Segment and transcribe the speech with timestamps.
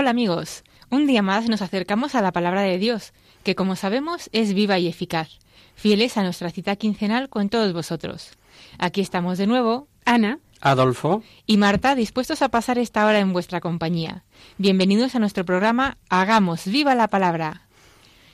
[0.00, 4.30] Hola amigos, un día más nos acercamos a la palabra de Dios, que como sabemos
[4.30, 5.40] es viva y eficaz,
[5.74, 8.30] fieles a nuestra cita quincenal con todos vosotros.
[8.78, 13.58] Aquí estamos de nuevo, Ana Adolfo, y Marta, dispuestos a pasar esta hora en vuestra
[13.58, 14.22] compañía.
[14.56, 17.62] Bienvenidos a nuestro programa Hagamos viva la palabra.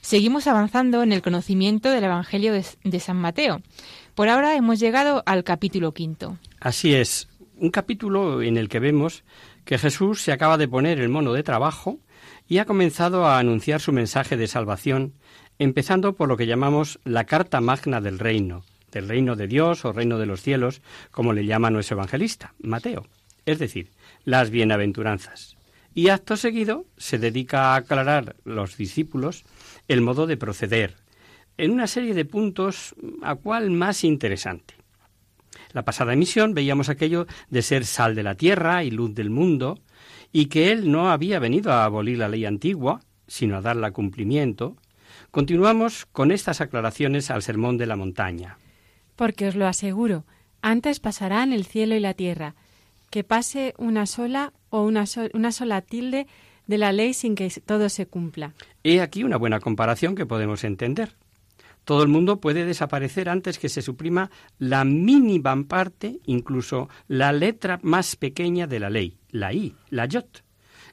[0.02, 3.62] Seguimos avanzando en el conocimiento del Evangelio de, San Mateo.
[4.14, 6.36] Por ahora hemos llegado al capítulo quinto.
[6.60, 7.26] así es,
[7.56, 9.24] un capítulo en el que vemos
[9.64, 11.98] que Jesús se acaba de poner el mono de trabajo
[12.48, 15.14] y ha comenzado a anunciar su mensaje de salvación,
[15.58, 19.92] empezando por lo que llamamos la carta magna del reino, del reino de Dios o
[19.92, 23.06] reino de los cielos, como le llama nuestro evangelista, Mateo,
[23.46, 23.90] es decir,
[24.24, 25.56] las bienaventuranzas.
[25.94, 29.44] Y acto seguido se dedica a aclarar los discípulos
[29.88, 30.96] el modo de proceder,
[31.56, 34.74] en una serie de puntos a cual más interesante.
[35.74, 39.78] La pasada emisión veíamos aquello de ser sal de la tierra y luz del mundo,
[40.32, 44.76] y que él no había venido a abolir la ley antigua, sino a darla cumplimiento.
[45.30, 48.56] Continuamos con estas aclaraciones al sermón de la montaña.
[49.16, 50.24] Porque os lo aseguro,
[50.62, 52.54] antes pasarán el cielo y la tierra,
[53.10, 56.26] que pase una sola o una, so- una sola tilde
[56.66, 58.54] de la ley sin que todo se cumpla.
[58.82, 61.14] He aquí una buena comparación que podemos entender.
[61.84, 67.78] Todo el mundo puede desaparecer antes que se suprima la mínima parte, incluso la letra
[67.82, 70.42] más pequeña de la ley, la I, la yot.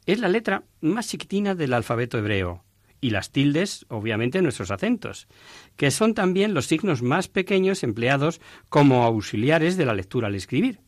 [0.05, 2.63] Es la letra más chiquitina del alfabeto hebreo.
[2.99, 5.27] Y las tildes, obviamente, nuestros acentos,
[5.75, 10.81] que son también los signos más pequeños empleados como auxiliares de la lectura al escribir.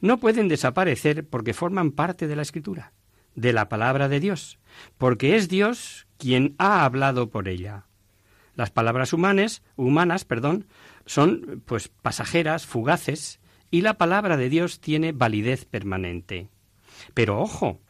[0.00, 2.92] No pueden desaparecer porque forman parte de la escritura,
[3.34, 4.58] de la palabra de Dios,
[4.96, 7.86] porque es Dios quien ha hablado por ella.
[8.54, 10.66] Las palabras humanas, humanas, perdón,
[11.06, 16.48] son pues pasajeras, fugaces, y la palabra de Dios tiene validez permanente.
[17.12, 17.80] Pero ojo,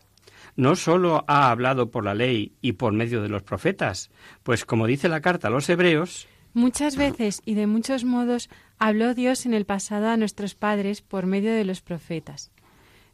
[0.57, 4.11] no sólo ha hablado por la ley y por medio de los profetas,
[4.43, 8.49] pues como dice la carta a los hebreos, Muchas veces y de muchos modos
[8.79, 12.53] habló Dios en el pasado a nuestros padres por medio de los profetas.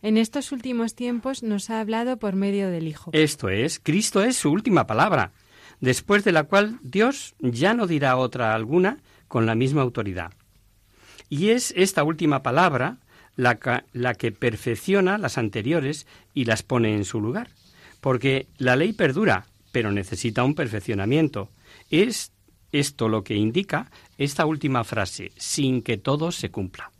[0.02, 3.10] En estos últimos tiempos nos ha hablado por medio del Hijo.
[3.14, 5.32] esto es, Cristo es su última palabra,
[5.80, 8.98] después de la cual Dios ya no dirá otra alguna
[9.28, 10.32] con la misma autoridad.
[11.28, 12.98] Y es esta última palabra
[13.36, 17.48] la, que perfecciona las anteriores y las pone en su lugar.
[18.00, 21.50] Porque la ley perdura, pero necesita un perfeccionamiento.
[21.90, 22.32] Es
[22.72, 26.90] esto lo que indica esta última frase, sin que todo se cumpla.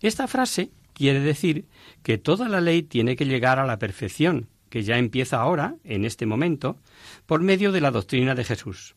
[0.00, 1.66] Esta frase quiere decir
[2.02, 6.04] que toda la ley tiene que llegar a la perfección, que ya empieza ahora, en
[6.04, 6.78] este momento,
[7.26, 8.94] por medio de la doctrina de Jesús.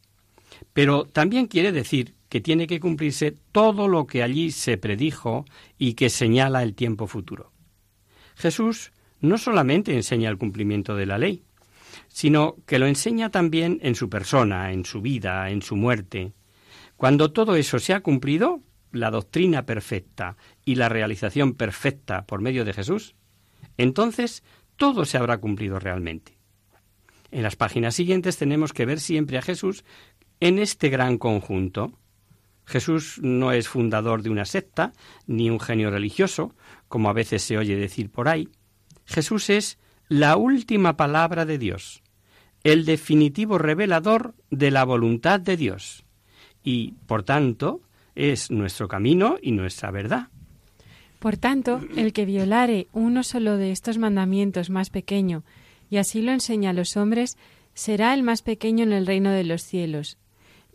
[0.73, 5.45] Pero también quiere decir que tiene que cumplirse todo lo que allí se predijo
[5.77, 7.51] y que señala el tiempo futuro.
[8.35, 11.43] Jesús no solamente enseña el cumplimiento de la ley,
[12.07, 16.33] sino que lo enseña también en su persona, en su vida, en su muerte.
[16.97, 18.61] Cuando todo eso se ha cumplido,
[18.91, 23.15] la doctrina perfecta y la realización perfecta por medio de Jesús,
[23.77, 24.43] entonces
[24.81, 26.39] todo se habrá cumplido realmente.
[27.29, 29.85] En las páginas siguientes tenemos que ver siempre a Jesús
[30.39, 31.99] en este gran conjunto.
[32.65, 34.93] Jesús no es fundador de una secta,
[35.27, 36.55] ni un genio religioso,
[36.87, 38.49] como a veces se oye decir por ahí.
[39.05, 42.01] Jesús es la última palabra de Dios,
[42.63, 46.05] el definitivo revelador de la voluntad de Dios,
[46.63, 47.81] y, por tanto,
[48.15, 50.29] es nuestro camino y nuestra verdad.
[51.21, 55.43] Por tanto, el que violare uno solo de estos mandamientos más pequeño,
[55.87, 57.37] y así lo enseña a los hombres,
[57.75, 60.17] será el más pequeño en el reino de los cielos.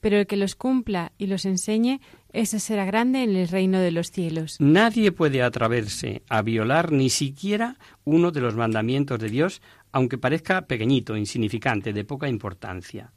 [0.01, 1.99] Pero el que los cumpla y los enseñe,
[2.33, 4.55] ese será grande en el reino de los cielos.
[4.61, 10.69] Nadie puede atreverse a violar ni siquiera uno de los mandamientos de Dios, aunque parezca
[10.69, 13.11] pequeñito, insignificante, de poca importancia.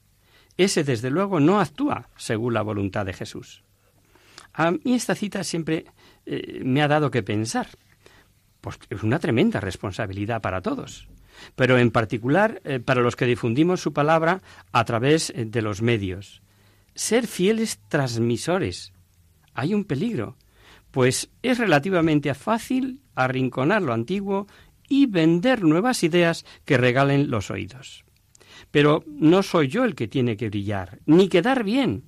[0.57, 3.61] Ese, desde luego, no actúa según la voluntad de Jesús.
[4.53, 5.85] A mí esta cita siempre
[6.31, 7.67] eh, me ha dado que pensar,
[8.61, 11.07] pues es una tremenda responsabilidad para todos,
[11.55, 15.81] pero en particular eh, para los que difundimos su palabra a través eh, de los
[15.81, 16.43] medios.
[16.93, 18.93] Ser fieles transmisores.
[19.55, 20.37] Hay un peligro,
[20.91, 24.45] pues es relativamente fácil arrinconar lo antiguo
[24.87, 28.05] y vender nuevas ideas que regalen los oídos.
[28.69, 32.03] Pero no soy yo el que tiene que brillar, ni quedar bien.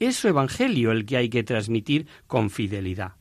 [0.00, 3.12] Es su Evangelio el que hay que transmitir con fidelidad.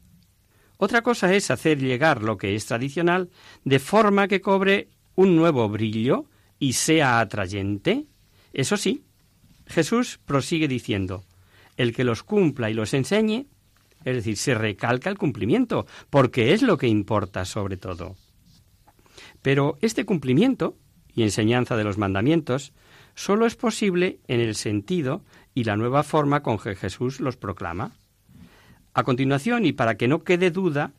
[0.78, 3.30] Otra cosa es hacer llegar lo que es tradicional
[3.64, 6.26] de forma que cobre un nuevo brillo
[6.60, 8.06] y sea atrayente.
[8.54, 9.04] Eso sí,
[9.68, 11.24] Jesús prosigue diciendo,
[11.78, 13.48] el que los cumpla y los enseñe,
[14.04, 18.16] es decir, se recalca el cumplimiento, porque es lo que importa sobre todo.
[19.42, 20.78] Pero este cumplimiento
[21.14, 22.74] y enseñanza de los mandamientos
[23.16, 25.24] solo es posible en el sentido
[25.54, 27.94] y la nueva forma con que Jesús los proclama.
[28.96, 30.94] A continuación, y para que no quede duda,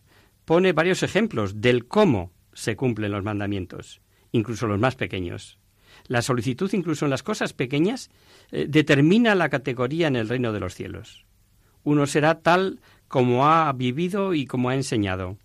[0.44, 4.02] pone varios ejemplos del cómo se cumplen los mandamientos,
[4.32, 5.58] incluso los más pequeños.
[6.06, 8.10] La solicitud, incluso en las cosas pequeñas,
[8.52, 11.24] eh, determina la categoría en el reino de los cielos.
[11.84, 15.38] Uno será tal como ha vivido y como ha enseñado.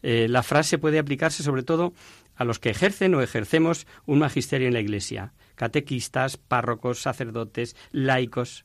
[0.00, 1.92] Eh, la frase puede aplicarse sobre todo
[2.34, 8.64] a los que ejercen o ejercemos un magisterio en la Iglesia, catequistas, párrocos, sacerdotes, laicos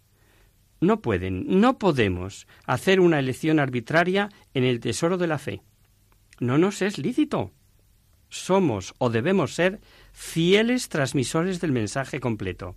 [0.81, 5.61] no pueden, no podemos hacer una elección arbitraria en el tesoro de la fe.
[6.39, 7.51] No nos es lícito.
[8.29, 9.81] Somos o debemos ser
[10.13, 12.75] fieles transmisores del mensaje completo.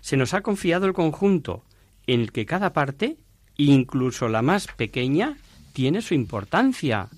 [0.00, 1.64] Se nos ha confiado el conjunto
[2.06, 3.16] en el que cada parte,
[3.56, 5.36] incluso la más pequeña,
[5.72, 7.08] tiene su importancia.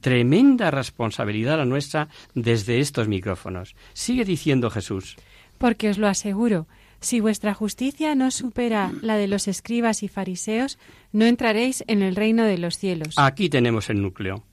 [0.00, 3.74] Tremenda responsabilidad la nuestra desde estos micrófonos.
[3.92, 5.16] Sigue diciendo Jesús.
[5.58, 6.66] Porque os lo aseguro,
[7.04, 10.78] si vuestra justicia no supera la de los escribas y fariseos,
[11.12, 13.14] no entraréis en el reino de los cielos.
[13.16, 14.44] Aquí tenemos el núcleo,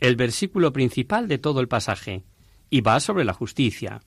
[0.00, 2.24] el versículo principal de todo el pasaje,
[2.68, 4.02] y va sobre la justicia.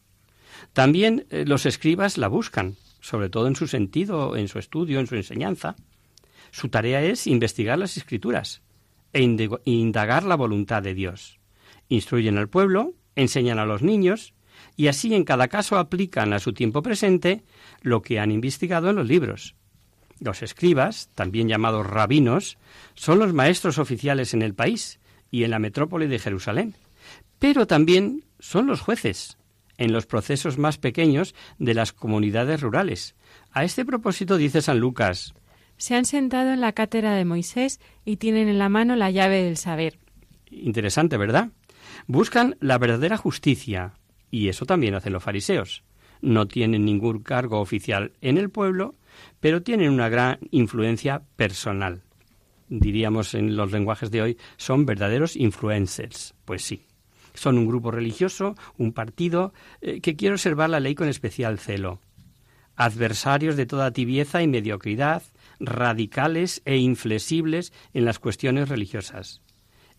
[0.73, 5.07] También eh, los escribas la buscan, sobre todo en su sentido, en su estudio, en
[5.07, 5.75] su enseñanza.
[6.51, 8.61] Su tarea es investigar las escrituras
[9.11, 9.21] e
[9.65, 11.39] indagar la voluntad de Dios.
[11.89, 14.33] Instruyen al pueblo, enseñan a los niños,
[14.75, 17.43] y así en cada caso aplican a su tiempo presente
[17.81, 19.55] lo que han investigado en los libros.
[20.19, 22.57] Los escribas, también llamados rabinos,
[22.93, 24.99] son los maestros oficiales en el país
[25.31, 26.75] y en la metrópoli de Jerusalén,
[27.39, 29.37] pero también son los jueces
[29.77, 33.15] en los procesos más pequeños de las comunidades rurales.
[33.51, 35.33] A este propósito dice San Lucas,
[35.77, 39.43] Se han sentado en la cátedra de Moisés y tienen en la mano la llave
[39.43, 39.97] del saber.
[40.49, 41.49] Interesante, ¿verdad?
[42.07, 43.93] Buscan la verdadera justicia,
[44.33, 45.83] y eso también hacen los fariseos
[46.23, 48.95] no tienen ningún cargo oficial en el pueblo,
[49.39, 52.01] pero tienen una gran influencia personal.
[52.69, 56.33] Diríamos en los lenguajes de hoy, son verdaderos influencers.
[56.45, 56.85] Pues sí,
[57.33, 61.99] son un grupo religioso, un partido eh, que quiere observar la ley con especial celo.
[62.75, 65.23] Adversarios de toda tibieza y mediocridad,
[65.59, 69.41] radicales e inflexibles en las cuestiones religiosas.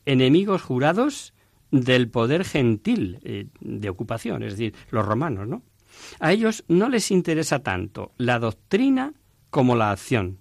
[0.07, 1.34] Enemigos jurados
[1.81, 5.63] del poder gentil eh, de ocupación, es decir, los romanos, ¿no?
[6.21, 9.13] A ellos no les interesa tanto la doctrina
[9.51, 10.39] como la acción,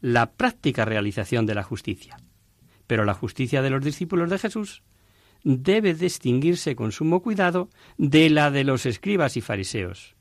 [0.00, 2.16] la práctica realización de la justicia.
[2.86, 4.82] Pero la justicia de los discípulos de Jesús
[5.44, 10.16] debe distinguirse con sumo cuidado de la de los escribas y fariseos.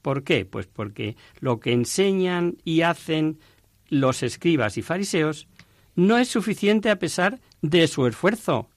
[0.00, 0.46] ¿Por qué?
[0.46, 3.40] Pues porque lo que enseñan y hacen
[3.88, 5.48] los escribas y fariseos
[5.96, 8.70] no es suficiente a pesar de su esfuerzo.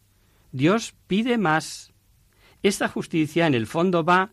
[0.51, 1.93] Dios pide más.
[2.63, 4.31] Esta justicia en el fondo va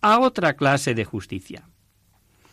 [0.00, 1.68] a otra clase de justicia.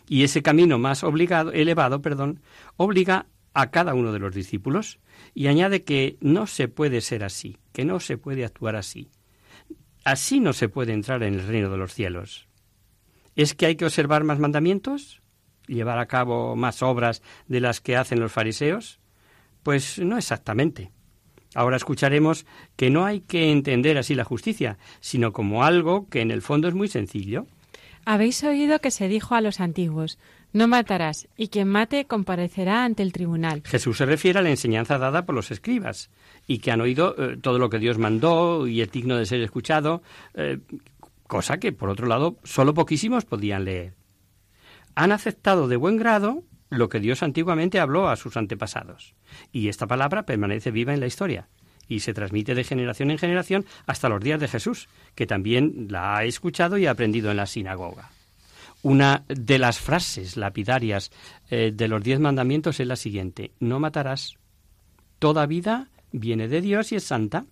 [0.08, 2.42] Y ese camino más obligado, elevado, perdón,
[2.78, 5.00] obliga a cada uno de los discípulos
[5.34, 9.10] y añade que no se puede ser así, que no se puede actuar así.
[10.04, 12.48] Así no se puede entrar en el reino de los cielos.
[13.36, 15.22] ¿Es que hay que observar más mandamientos?
[15.68, 19.00] ¿Llevar a cabo más obras de las que hacen los fariseos?
[19.64, 20.92] Pues no exactamente.
[21.56, 26.32] Ahora escucharemos que no hay que entender así la justicia, sino como algo que en
[26.32, 27.46] el fondo es muy sencillo.
[28.06, 30.18] Habéis oído que se dijo a los antiguos,
[30.54, 33.64] no matarás, y quien mate comparecerá ante el tribunal.
[33.66, 36.10] Jesús se refiere a la enseñanza dada por los escribas,
[36.48, 39.42] y que han oído eh, todo lo que Dios mandó y es digno de ser
[39.42, 40.02] escuchado,
[40.36, 40.60] eh,
[41.28, 43.94] cosa que, por otro lado, solo poquísimos podían leer.
[44.96, 49.16] Han aceptado de buen grado lo que Dios antiguamente habló a sus antepasados.
[49.52, 51.48] Y esta palabra permanece viva en la historia.
[51.90, 56.18] y se transmite de generación en generación hasta los días de Jesús, que también la
[56.18, 58.12] ha escuchado y ha aprendido en la sinagoga.
[58.84, 61.12] Una de las frases lapidarias
[61.50, 64.36] eh, de los diez mandamientos es la siguiente, no matarás.
[65.20, 67.46] Toda vida viene de Dios y es santa.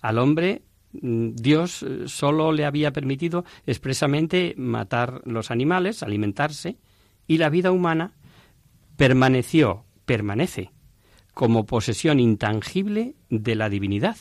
[0.00, 6.76] Al hombre mm, Dios eh, solo le había permitido expresamente matar los animales, alimentarse,
[7.26, 8.12] y la vida humana
[9.02, 10.70] permaneció, permanece,
[11.34, 14.16] como posesión intangible de la divinidad.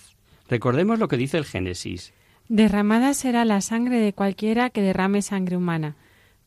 [0.50, 2.14] Recordemos lo que dice el Génesis.
[2.50, 5.98] Derramada será la sangre de cualquiera que derrame sangre humana,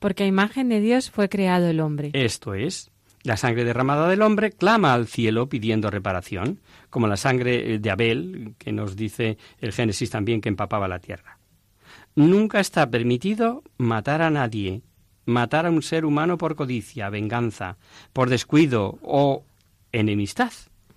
[0.00, 2.10] porque a imagen de Dios fue creado el hombre.
[2.12, 2.90] Esto es,
[3.22, 6.58] la sangre derramada del hombre clama al cielo pidiendo reparación,
[6.90, 11.38] como la sangre de Abel, que nos dice el Génesis también que empapaba la tierra.
[12.16, 14.82] Nunca está permitido matar a nadie,
[15.26, 17.76] matar a un ser humano por codicia, venganza,
[18.12, 19.44] por descuido o
[19.92, 20.52] enemistad,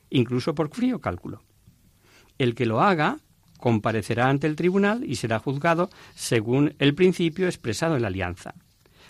[0.09, 1.43] incluso por frío cálculo.
[2.37, 3.17] El que lo haga
[3.57, 8.53] comparecerá ante el tribunal y será juzgado según el principio expresado en la alianza.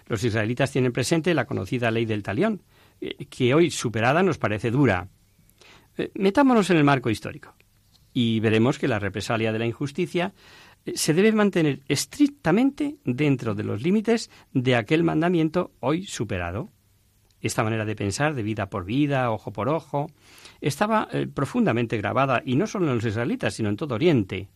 [0.08, 2.62] Los israelitas tienen presente la conocida ley del talión,
[3.02, 5.10] eh, que hoy superada nos parece dura.
[5.98, 7.54] Eh, metámonos en el marco histórico
[8.14, 10.34] y veremos que la represalia de la injusticia
[10.96, 16.70] se debe mantener estrictamente dentro de los límites de aquel mandamiento hoy superado.
[17.42, 20.10] Esta manera de pensar, de vida por vida, ojo por ojo,
[20.60, 24.50] estaba profundamente grabada, y no solo en los israelitas, sino en todo Oriente.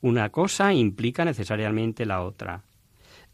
[0.00, 2.62] Una cosa implica necesariamente la otra.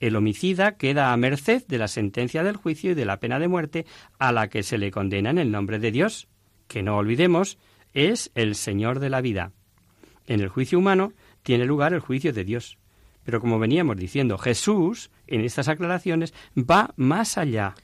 [0.01, 3.49] El homicida queda a merced de la sentencia del juicio y de la pena de
[3.49, 3.87] muerte
[4.19, 6.29] a la que se le condena en el nombre de Dios,
[6.69, 7.59] que no olvidemos
[7.95, 9.53] es el Señor de la vida.
[10.27, 11.13] En el juicio humano
[11.47, 12.77] tiene lugar el juicio de Dios.
[13.23, 17.77] Pero como veníamos diciendo, Jesús, en estas aclaraciones, va más allá.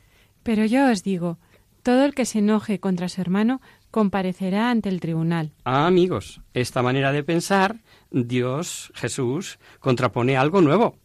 [0.42, 1.38] Pero yo os digo,
[1.84, 3.60] todo el que se enoje contra su hermano
[3.92, 5.52] comparecerá ante el tribunal.
[5.62, 7.76] Ah, amigos, esta manera de pensar,
[8.10, 10.98] Dios, Jesús, contrapone algo nuevo.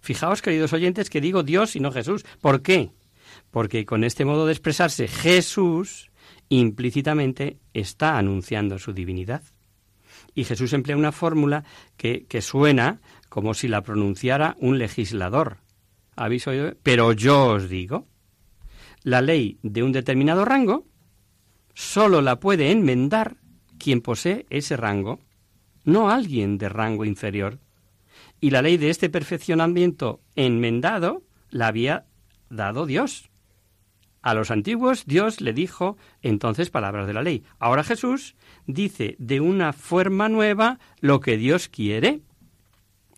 [0.00, 2.24] Fijaos, queridos oyentes, que digo Dios y no Jesús.
[2.40, 2.92] ¿Por qué?
[3.50, 6.12] Porque con este modo de expresarse Jesús
[6.48, 9.42] implícitamente está anunciando su divinidad.
[10.34, 11.64] Y Jesús emplea una fórmula
[11.96, 15.58] que, suena como si la pronunciara un legislador.
[16.16, 16.72] ¿Habéis oído?
[16.82, 18.06] Pero yo os digo,
[19.02, 20.86] la ley de un determinado rango
[21.74, 23.36] solo la puede enmendar
[23.78, 25.20] quien posee ese rango,
[25.84, 27.58] no alguien de rango inferior
[28.40, 32.06] y la ley de este perfeccionamiento enmendado la había
[32.50, 33.30] dado Dios.
[34.22, 37.44] A los antiguos Dios le dijo entonces palabras de la ley.
[37.58, 38.36] Ahora Jesús
[38.68, 42.20] dice de una forma nueva lo que Dios quiere.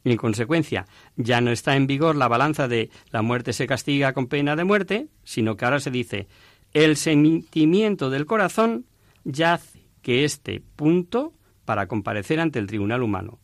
[0.02, 4.28] en consecuencia, ya no está en vigor la balanza de la muerte se castiga con
[4.28, 6.26] pena de muerte, sino que ahora se dice
[6.72, 8.86] el sentimiento del corazón
[9.24, 11.34] ya hace que este punto
[11.66, 13.40] para comparecer ante el tribunal humano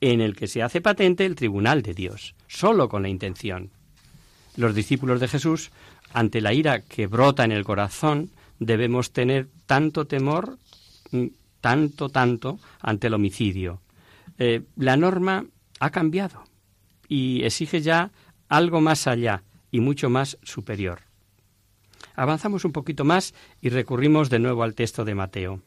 [0.00, 3.70] en el que se hace patente el tribunal de Dios, solo con la intención.
[4.56, 5.70] Los discípulos de Jesús,
[6.12, 10.58] ante la ira que brota en el corazón, debemos tener tanto temor,
[11.60, 13.80] tanto, tanto, ante el homicidio.
[14.38, 15.46] Eh, la norma
[15.80, 16.44] ha cambiado
[17.08, 18.10] y exige ya
[18.48, 21.00] algo más allá y mucho más superior.
[22.14, 25.60] Avanzamos un poquito más y recurrimos de nuevo al texto de Mateo.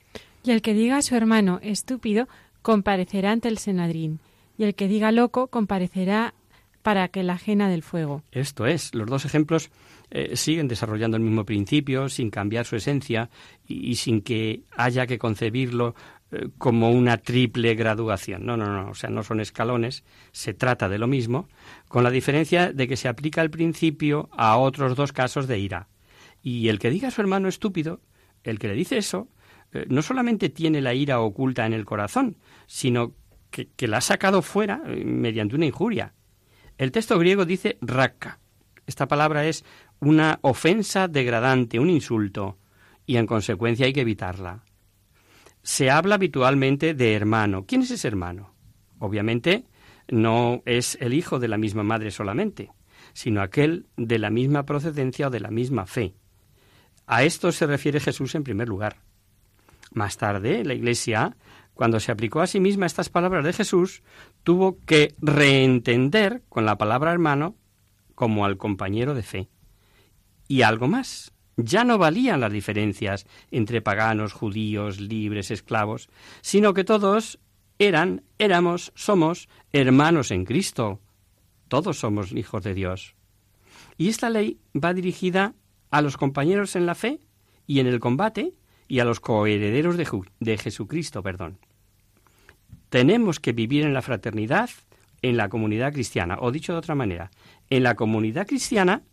[0.44, 2.28] Y el que diga a su hermano estúpido
[2.62, 4.20] comparecerá ante el Senadrín,
[4.58, 6.34] y el que diga loco comparecerá
[6.82, 8.24] para que la ajena del fuego.
[8.32, 9.70] Esto es, los dos ejemplos
[10.12, 13.30] eh, siguen desarrollando el mismo principio, sin cambiar su esencia
[13.68, 15.94] y, sin que haya que concebirlo
[16.32, 18.46] eh, como una triple graduación.
[18.46, 21.48] No, no, no, o sea, no son escalones, se trata de lo mismo,
[21.88, 25.90] con la diferencia de que se aplica el principio a otros dos casos de ira.
[26.42, 28.02] Y el que diga a su hermano estúpido,
[28.44, 29.28] el que le dice eso,
[29.74, 33.14] eh, no solamente tiene la ira oculta en el corazón, sino
[33.52, 36.14] que, la ha sacado fuera mediante una injuria.
[36.80, 38.40] El texto griego dice raka.
[38.88, 39.66] Esta palabra es
[40.00, 42.58] una ofensa degradante, un insulto,
[43.06, 44.64] y en consecuencia hay que evitarla.
[45.62, 47.66] Se habla habitualmente de hermano.
[47.66, 48.56] ¿Quién es ese hermano?
[48.98, 49.66] Obviamente
[50.08, 52.72] no es el hijo de la misma madre solamente,
[53.12, 56.16] sino aquel de la misma procedencia o de la misma fe.
[57.08, 59.02] A esto se refiere Jesús en primer lugar.
[59.92, 61.36] Más tarde, la Iglesia,
[61.74, 64.02] cuando se aplicó a sí misma estas palabras de Jesús,
[64.44, 67.56] tuvo que reentender con la palabra hermano
[68.16, 69.50] como al compañero de fe.
[70.48, 76.10] Y algo más, ya no valían las diferencias entre paganos, judíos, libres, esclavos,
[76.42, 77.40] sino que todos
[77.78, 81.00] eran, éramos, somos hermanos en Cristo.
[81.68, 83.16] Todos somos hijos de Dios.
[83.98, 85.54] Y esta ley va dirigida
[85.92, 87.20] a los compañeros en la fe
[87.68, 88.54] y en el combate
[88.88, 90.08] y a los coherederos de,
[90.40, 91.60] de Jesucristo, perdón.
[92.90, 94.70] Tenemos que vivir en la fraternidad
[95.22, 96.38] en la comunidad cristiana.
[96.40, 97.32] O dicho de otra manera,
[97.70, 99.04] en la comunidad cristiana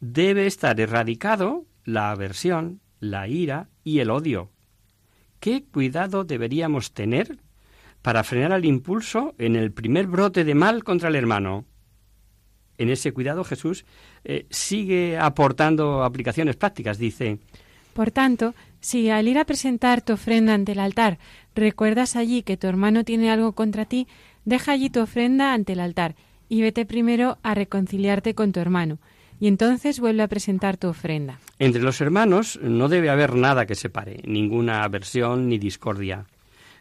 [0.00, 4.50] debe estar erradicado la aversión, la ira y el odio.
[5.40, 7.38] ¿Qué cuidado deberíamos tener
[8.02, 11.64] para frenar el impulso en el primer brote de mal contra el hermano?
[12.76, 13.84] En ese cuidado Jesús
[14.24, 16.98] eh, sigue aportando aplicaciones prácticas.
[16.98, 17.38] Dice,
[17.92, 21.18] Por tanto, si al ir a presentar tu ofrenda ante el altar
[21.54, 24.06] recuerdas allí que tu hermano tiene algo contra ti,
[24.44, 26.14] deja allí tu ofrenda ante el altar
[26.48, 28.98] y vete primero a reconciliarte con tu hermano,
[29.40, 31.38] y entonces vuelve a presentar tu ofrenda.
[31.58, 36.26] Entre los hermanos no debe haber nada que separe, ninguna aversión ni discordia.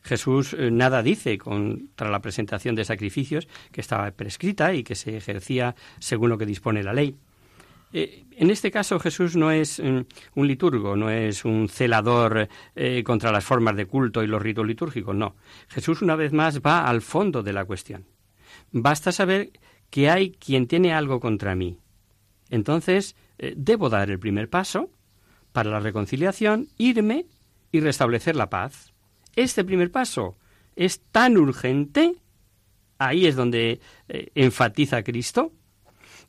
[0.03, 5.15] Jesús eh, nada dice contra la presentación de sacrificios que estaba prescrita y que se
[5.15, 7.15] ejercía según lo que dispone la ley.
[7.95, 9.99] Eh, en este caso Jesús no es mm,
[10.33, 14.65] un liturgo, no es un celador eh, contra las formas de culto y los ritos
[14.65, 15.35] litúrgicos, no.
[15.69, 18.05] Jesús una vez más va al fondo de la cuestión.
[18.71, 19.51] Basta saber
[19.91, 21.77] que hay quien tiene algo contra mí.
[22.49, 24.89] Entonces, eh, debo dar el primer paso
[25.51, 27.27] para la reconciliación, irme
[27.71, 28.91] y restablecer la paz.
[29.35, 30.35] Este primer paso
[30.75, 32.15] es tan urgente,
[32.97, 35.51] ahí es donde enfatiza Cristo,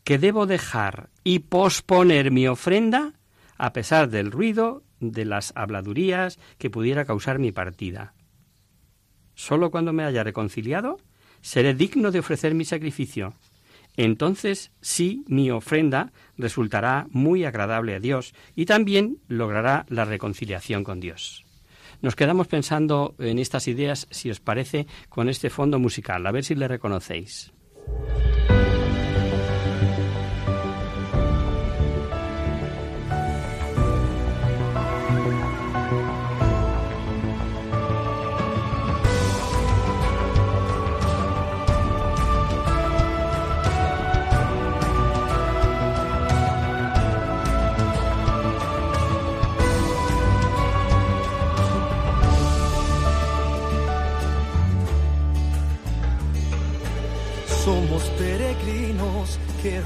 [0.04, 3.14] que debo dejar y posponer mi ofrenda
[3.56, 8.14] a pesar del ruido de las habladurías que pudiera causar mi partida.
[9.34, 10.98] Solo cuando me haya reconciliado
[11.40, 13.34] seré digno de ofrecer mi sacrificio.
[13.96, 21.00] Entonces sí mi ofrenda resultará muy agradable a Dios y también logrará la reconciliación con
[21.00, 21.44] Dios.
[22.02, 26.44] Nos quedamos pensando en estas ideas, si os parece, con este fondo musical, a ver
[26.44, 27.52] si le reconocéis.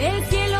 [0.00, 0.59] El cielo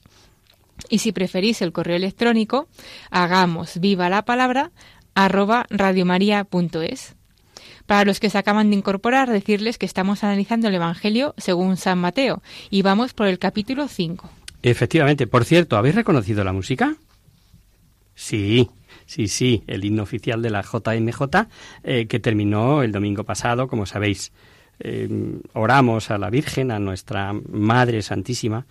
[0.89, 2.67] Y si preferís el correo electrónico,
[3.09, 4.71] hagamos viva la palabra
[5.15, 7.15] arroba radiomaria.es.
[7.85, 11.99] Para los que se acaban de incorporar, decirles que estamos analizando el Evangelio según San
[11.99, 14.29] Mateo y vamos por el capítulo 5.
[14.63, 16.95] Efectivamente, por cierto, ¿habéis reconocido la música?
[18.13, 18.69] Sí,
[19.05, 21.47] sí, sí, el himno oficial de la JMJ
[21.83, 24.31] eh, que terminó el domingo pasado, como sabéis.
[24.83, 28.65] Eh, oramos a la Virgen, a nuestra Madre Santísima,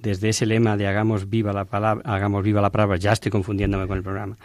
[0.00, 3.86] desde ese lema de hagamos viva la palabra, hagamos viva la palabra, ya estoy confundiéndome
[3.86, 4.36] con el programa,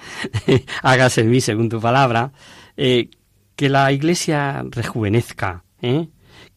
[0.84, 2.32] hágase en mí según tu palabra,
[2.78, 3.10] eh,
[3.56, 6.08] que la Iglesia rejuvenezca, ¿eh?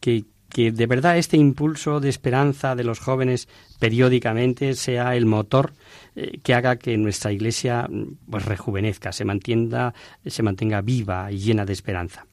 [0.00, 5.72] que, que de verdad este impulso de esperanza de los jóvenes periódicamente sea el motor
[6.16, 7.88] eh, que haga que nuestra Iglesia
[8.30, 12.26] pues rejuvenezca, se mantenga, se mantenga viva y llena de esperanza.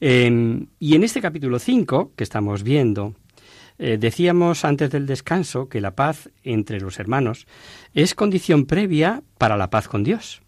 [0.00, 3.14] Em, y en este capítulo 5 que estamos viendo,
[3.78, 7.46] eh, decíamos antes del descanso que la paz entre los hermanos
[7.92, 10.40] es condición previa para la paz con Dios.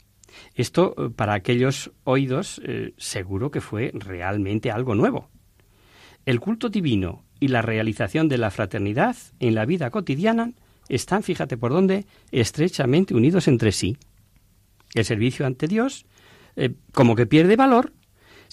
[0.54, 5.28] Esto eh, para aquellos oídos eh, seguro que fue realmente algo nuevo.
[6.24, 10.52] El culto divino y la realización de la fraternidad en la vida cotidiana
[10.88, 13.98] están, fíjate por dónde, estrechamente unidos entre sí.
[14.94, 16.06] El servicio ante Dios
[16.92, 17.94] como que pierde valor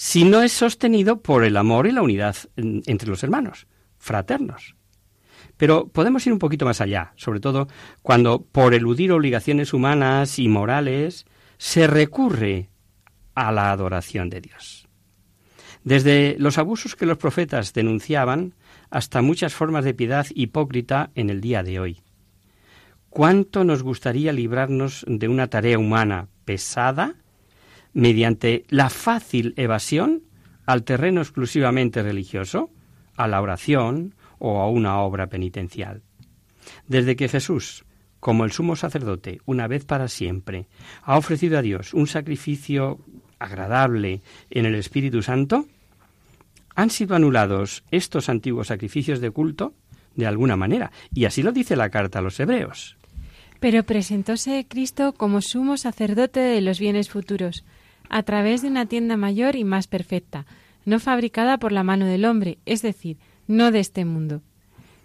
[0.01, 4.77] si no es sostenido por el amor y la unidad entre los hermanos, fraternos.
[5.57, 7.67] Pero podemos ir un poquito más allá, sobre todo
[8.01, 11.25] cuando, por eludir obligaciones humanas y morales,
[11.57, 12.69] se recurre
[13.35, 14.87] a la adoración de Dios.
[15.83, 18.55] Desde los abusos que los profetas denunciaban
[18.89, 22.01] hasta muchas formas de piedad hipócrita en el día de hoy.
[23.09, 27.15] ¿Cuánto nos gustaría librarnos de una tarea humana pesada
[27.93, 30.23] mediante la fácil evasión
[30.65, 32.69] al terreno exclusivamente religioso,
[33.15, 36.03] a la oración o a una obra penitencial.
[36.87, 37.85] Desde que Jesús,
[38.19, 40.67] como el sumo sacerdote, una vez para siempre,
[41.01, 42.99] ha ofrecido a Dios un sacrificio
[43.39, 45.65] agradable en el Espíritu Santo,
[46.75, 49.73] han sido anulados estos antiguos sacrificios de culto
[50.15, 52.97] de alguna manera, y así lo dice la carta a los hebreos.
[53.59, 57.65] Pero presentóse Cristo como sumo sacerdote de los bienes futuros,
[58.09, 60.45] a través de una tienda mayor y más perfecta,
[60.85, 63.17] no fabricada por la mano del hombre, es decir,
[63.47, 64.41] no de este mundo.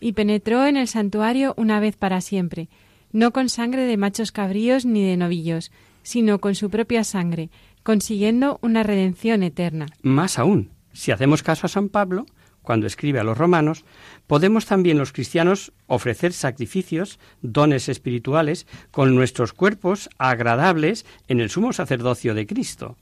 [0.01, 2.69] Y penetró en el santuario una vez para siempre,
[3.13, 5.71] no con sangre de machos cabríos ni de novillos,
[6.03, 7.51] sino con su propia sangre,
[7.83, 9.87] consiguiendo una redención eterna.
[10.03, 12.27] Más aún, si hacemos caso a San Pablo,
[12.65, 13.85] cuando escribe a los romanos,
[14.27, 21.73] podemos también los cristianos ofrecer sacrificios, dones espirituales, con nuestros cuerpos agradables en el sumo
[21.73, 22.97] sacerdocio de Cristo.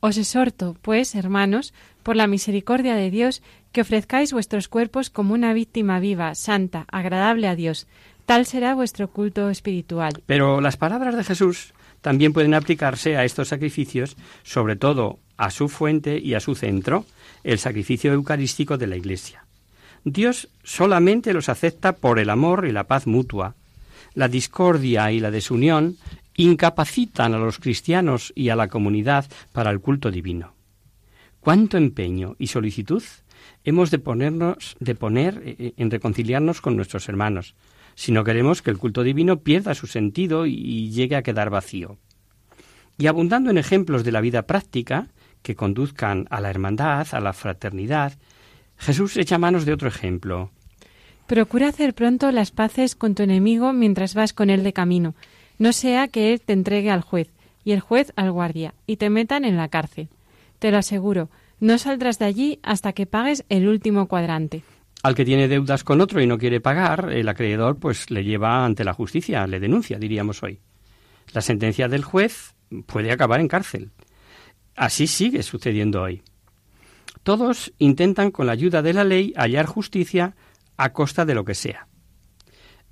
[0.00, 3.42] Os exhorto, pues, hermanos, por la misericordia de Dios,
[3.72, 7.86] que ofrezcáis vuestros cuerpos como una víctima viva, santa, agradable a Dios.
[8.26, 10.22] Tal será vuestro culto espiritual.
[10.26, 15.68] Pero las palabras de Jesús también pueden aplicarse a estos sacrificios, sobre todo a su
[15.68, 17.04] fuente y a su centro,
[17.46, 19.46] el sacrificio eucarístico de la Iglesia.
[20.04, 23.54] Dios solamente los acepta por el amor y la paz mutua.
[24.14, 25.96] La discordia y la desunión
[26.34, 30.54] incapacitan a los cristianos y a la comunidad para el culto divino.
[31.38, 33.04] ¿Cuánto empeño y solicitud
[33.62, 37.54] hemos de ponernos de poner eh, eh, en reconciliarnos con nuestros hermanos,
[37.94, 41.96] si no queremos que el culto divino pierda su sentido y llegue a quedar vacío?
[42.98, 45.08] Y abundando en ejemplos de la vida práctica,
[45.46, 48.14] que conduzcan a la hermandad, a la fraternidad,
[48.78, 50.50] Jesús echa manos de otro ejemplo.
[51.28, 55.14] Procura hacer pronto las paces con tu enemigo mientras vas con él de camino,
[55.60, 57.28] no sea que él te entregue al juez
[57.62, 60.08] y el juez al guardia y te metan en la cárcel.
[60.58, 61.30] Te lo aseguro,
[61.60, 64.64] no saldrás de allí hasta que pagues el último cuadrante.
[65.04, 68.64] Al que tiene deudas con otro y no quiere pagar, el acreedor pues le lleva
[68.64, 70.58] ante la justicia, le denuncia, diríamos hoy.
[71.32, 72.56] La sentencia del juez
[72.86, 73.92] puede acabar en cárcel.
[74.76, 76.22] Así sigue sucediendo hoy.
[77.22, 80.36] Todos intentan con la ayuda de la ley hallar justicia
[80.76, 81.88] a costa de lo que sea.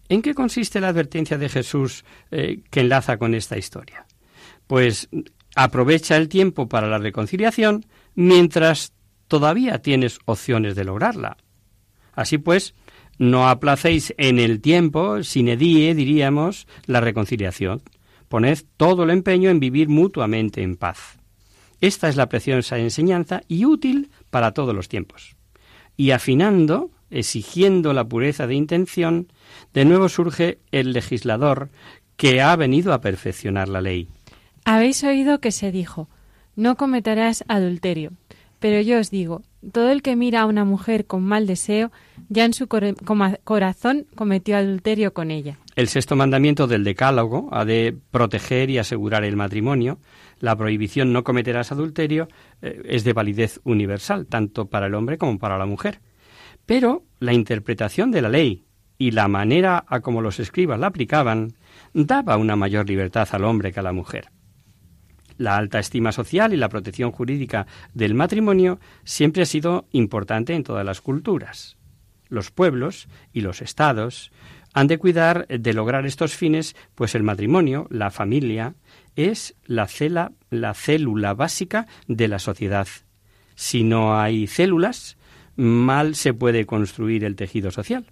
[0.09, 4.07] ¿En qué consiste la advertencia de Jesús eh, que enlaza con esta historia?
[4.67, 5.09] Pues
[5.55, 8.93] aprovecha el tiempo para la reconciliación mientras
[9.29, 11.37] todavía tienes opciones de lograrla.
[12.13, 12.75] Así pues,
[13.19, 17.83] no aplacéis en el tiempo, sine die, diríamos, la reconciliación,
[18.29, 21.19] Poned todo el empeño en vivir mutuamente en paz.
[21.85, 25.37] Esta es la preciosa enseñanza y útil para todos los tiempos.
[25.99, 29.29] Y afinando, exigiendo la pureza de intención,
[29.75, 31.69] de nuevo surge el legislador
[32.17, 34.09] que ha venido a perfeccionar la ley.
[34.65, 36.09] Habéis oído que se dijo,
[36.57, 38.13] no cometerás adulterio.
[38.61, 41.93] Pero yo os digo, todo el que mira a una mujer con mal deseo,
[42.29, 45.59] ya en su corazón cometió adulterio con ella.
[45.77, 49.99] El sexto mandamiento del Decálogo ha de proteger y asegurar el matrimonio.
[50.41, 52.29] La prohibición no cometerás adulterio
[52.63, 56.01] eh, es de validez universal, tanto para el hombre como para la mujer.
[56.67, 58.65] Pero la interpretación de la ley
[58.99, 61.55] y la manera a como los escribas la aplicaban
[61.93, 64.31] daba una mayor libertad al hombre que a la mujer.
[65.37, 70.63] La alta estima social y la protección jurídica del matrimonio siempre ha sido importante en
[70.63, 71.77] todas las culturas.
[72.35, 74.33] Los pueblos y los estados
[74.75, 78.75] han de cuidar de lograr estos fines, pues el matrimonio, la familia,
[79.17, 79.89] es la,
[80.51, 82.89] la célula básica de la sociedad.
[83.55, 85.17] Si no hay células,
[85.57, 88.07] mal se puede construir el tejido social.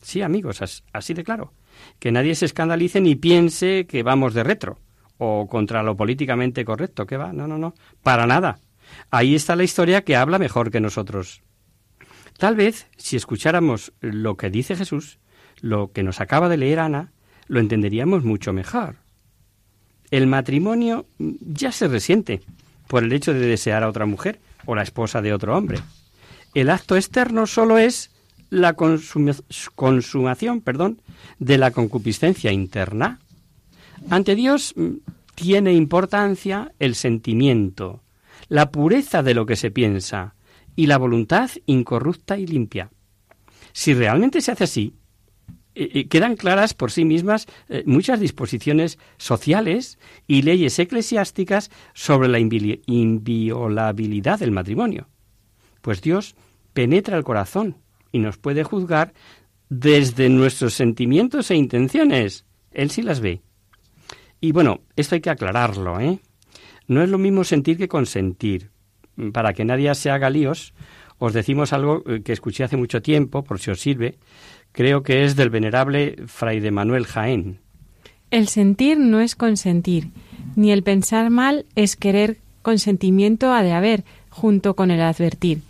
[0.00, 1.52] Sí, amigos, así de claro.
[1.98, 4.78] Que nadie se escandalice ni piense que vamos de retro
[5.18, 7.06] o contra lo políticamente correcto.
[7.06, 7.32] ¿Qué va?
[7.32, 7.74] No, no, no.
[8.02, 8.60] Para nada.
[9.10, 11.42] Ahí está la historia que habla mejor que nosotros.
[12.38, 15.18] Tal vez, si escucháramos lo que dice Jesús,
[15.60, 17.12] lo que nos acaba de leer Ana,
[17.46, 18.96] lo entenderíamos mucho mejor.
[20.10, 22.42] El matrimonio ya se resiente
[22.88, 25.78] por el hecho de desear a otra mujer o la esposa de otro hombre.
[26.54, 28.10] El acto externo solo es
[28.50, 31.00] la consumación perdón,
[31.38, 33.18] de la concupiscencia interna.
[34.10, 34.96] Ante Dios mm,
[35.34, 38.02] tiene importancia el sentimiento,
[38.48, 40.34] la pureza de lo que se piensa
[40.76, 42.90] y la voluntad incorrupta y limpia.
[43.72, 44.94] Si realmente se hace así,
[45.74, 52.28] eh, eh, quedan claras por sí mismas eh, muchas disposiciones sociales y leyes eclesiásticas sobre
[52.28, 55.08] la inviolabilidad del matrimonio.
[55.80, 56.36] Pues Dios
[56.72, 57.78] penetra el corazón
[58.12, 59.14] y nos puede juzgar
[59.68, 62.44] desde nuestros sentimientos e intenciones.
[62.70, 63.42] Él sí las ve.
[64.40, 66.20] Y bueno, esto hay que aclararlo, ¿eh?
[66.86, 68.70] No es lo mismo sentir que consentir.
[69.32, 70.74] Para que nadie se haga líos,
[71.18, 74.16] os decimos algo eh, que escuché hace mucho tiempo, por si os sirve.
[74.72, 77.58] Creo que es del venerable Fray de Manuel Jaén.
[78.30, 80.08] El sentir no es consentir,
[80.56, 85.60] ni el pensar mal es querer consentimiento ha de haber, junto con el advertir.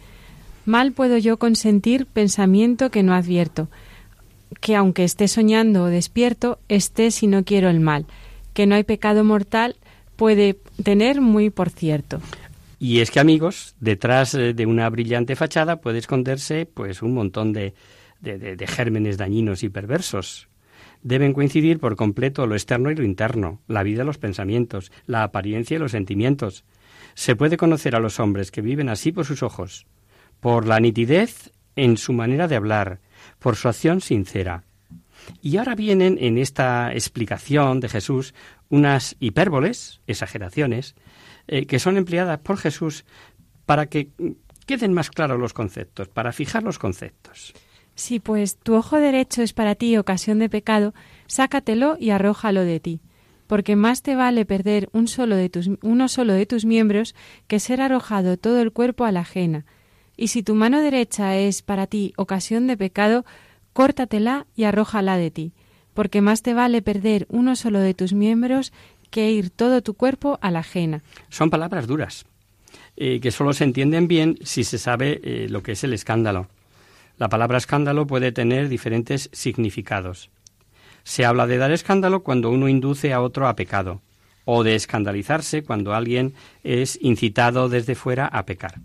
[0.65, 3.69] Mal puedo yo consentir pensamiento que no advierto,
[4.61, 8.07] que aunque esté soñando o despierto, esté si no quiero el mal
[8.55, 9.77] que no hay pecado mortal
[10.17, 12.21] puede tener muy por cierto.
[12.79, 17.53] Y es que amigos, detrás eh, de una brillante fachada puede esconderse pues un montón
[17.53, 17.75] de,
[18.21, 20.49] de, gérmenes dañinos y perversos.
[21.03, 25.23] Deben coincidir por completo lo externo y lo interno, la vida y los pensamientos, la
[25.23, 26.65] apariencia y los sentimientos.
[27.15, 29.87] Se puede conocer a los hombres que viven así por sus ojos,
[30.41, 33.01] por la nitidez en su manera de hablar,
[33.39, 34.65] por su acción sincera,
[35.43, 38.35] y ahora vienen en esta explicación de Jesús
[38.69, 40.95] unas hipérboles, exageraciones,
[41.47, 43.05] eh, que son empleadas por Jesús
[43.67, 44.11] para que
[44.67, 47.55] queden más claros los conceptos, para fijar los conceptos.
[47.95, 50.95] Si pues tu ojo derecho es para ti ocasión de pecado,
[51.27, 53.01] sácatelo y arrójalo de ti,
[53.47, 57.15] porque más te vale perder un solo de tus, uno solo de tus miembros
[57.47, 59.65] que ser arrojado todo el cuerpo a la ajena.
[60.17, 63.25] Y si tu mano derecha es para ti ocasión de pecado,
[63.73, 65.53] córtatela y arrójala de ti,
[65.93, 68.73] porque más te vale perder uno solo de tus miembros
[69.15, 71.05] que ir todo tu cuerpo a la ajena.
[71.29, 72.27] Son palabras duras,
[72.97, 76.49] eh, que solo se entienden bien si se sabe eh, lo que es el escándalo.
[77.17, 80.31] La palabra escándalo puede tener diferentes significados.
[81.05, 84.03] Se habla de dar escándalo cuando uno induce a otro a pecado,
[84.47, 88.81] o de escandalizarse cuando alguien es incitado desde fuera a pecar.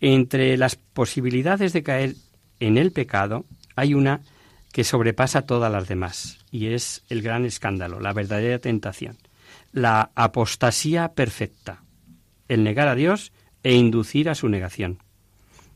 [0.00, 2.14] Entre las posibilidades de caer
[2.60, 4.20] en el pecado hay una
[4.72, 9.18] que sobrepasa todas las demás, y es el gran escándalo, la verdadera tentación,
[9.72, 11.82] la apostasía perfecta,
[12.48, 15.02] el negar a Dios e inducir a su negación.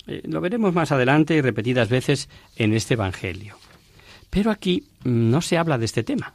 [0.06, 3.58] Eh, lo veremos más adelante y repetidas veces en este Evangelio.
[4.30, 6.32] Pero aquí no se habla de este tema,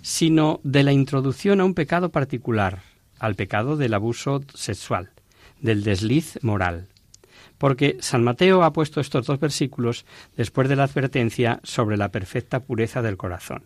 [0.00, 2.80] sino de la introducción a un pecado particular,
[3.18, 5.10] al pecado del abuso sexual,
[5.60, 6.88] del desliz moral,
[7.58, 12.60] porque San Mateo ha puesto estos dos versículos después de la advertencia sobre la perfecta
[12.60, 13.64] pureza del corazón.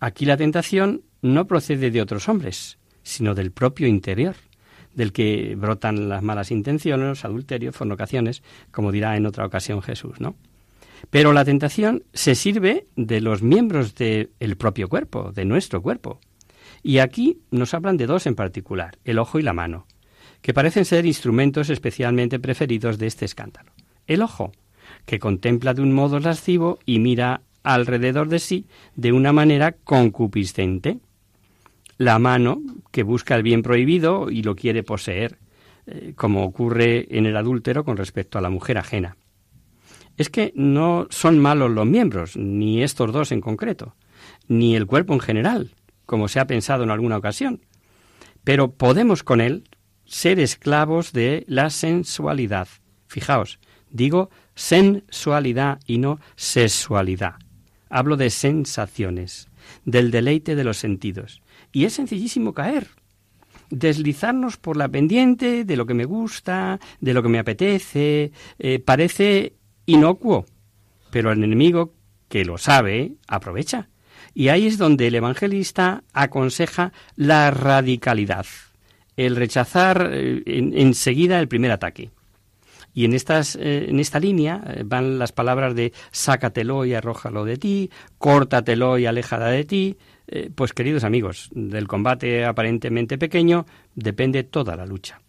[0.00, 4.36] Aquí la tentación no procede de otros hombres, sino del propio interior,
[4.94, 10.36] del que brotan las malas intenciones, adulterios, fornicaciones, como dirá en otra ocasión Jesús, ¿no?
[11.10, 16.20] Pero la tentación se sirve de los miembros del propio cuerpo, de nuestro cuerpo.
[16.82, 19.86] Y aquí nos hablan de dos en particular, el ojo y la mano,
[20.40, 23.72] que parecen ser instrumentos especialmente preferidos de este escándalo.
[24.06, 24.52] El ojo,
[25.04, 31.00] que contempla de un modo lascivo y mira alrededor de sí de una manera concupiscente.
[31.98, 35.38] La mano, que busca el bien prohibido y lo quiere poseer,
[35.86, 39.16] eh, como ocurre en el adúltero con respecto a la mujer ajena.
[40.16, 43.96] Es que no son malos los miembros, ni estos dos en concreto,
[44.46, 45.74] ni el cuerpo en general,
[46.06, 47.62] como se ha pensado en alguna ocasión.
[48.44, 49.64] Pero podemos con él
[50.04, 52.68] ser esclavos de la sensualidad.
[53.08, 53.58] Fijaos,
[53.90, 57.34] digo sensualidad y no sexualidad.
[57.88, 59.48] Hablo de sensaciones,
[59.84, 61.42] del deleite de los sentidos.
[61.72, 62.88] Y es sencillísimo caer,
[63.70, 68.78] deslizarnos por la pendiente de lo que me gusta, de lo que me apetece, eh,
[68.78, 69.54] parece
[69.86, 70.46] inocuo,
[71.10, 71.94] pero el enemigo,
[72.28, 73.88] que lo sabe, aprovecha.
[74.34, 78.46] Y ahí es donde el evangelista aconseja la radicalidad,
[79.16, 82.10] el rechazar eh, enseguida el primer ataque.
[82.96, 87.58] Y en, estas, eh, en esta línea van las palabras de sácatelo y arrójalo de
[87.58, 94.44] ti, córtatelo y aléjala de ti, eh, pues queridos amigos, del combate aparentemente pequeño depende
[94.44, 95.20] toda la lucha.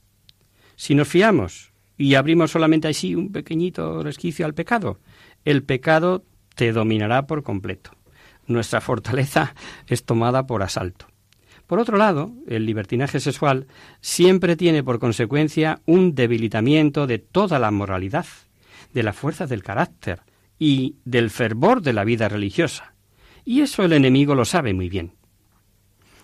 [0.78, 5.02] Si nos fiamos y abrimos solamente así un pequeñito resquicio al pecado,
[5.44, 6.24] el pecado
[6.56, 7.92] te dominará por completo.
[8.46, 9.56] Nuestra fortaleza
[9.88, 11.08] es tomada por asalto.
[11.68, 13.68] Por otro lado, el libertinaje sexual
[14.00, 18.26] siempre tiene por consecuencia un debilitamiento de toda la moralidad,
[18.94, 20.22] de la fuerza del carácter
[20.58, 22.94] y del fervor de la vida religiosa.
[23.44, 25.14] Y eso el enemigo lo sabe muy bien.